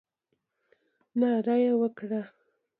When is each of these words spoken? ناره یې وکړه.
ناره 1.19 1.55
یې 1.63 1.73
وکړه. 1.81 2.21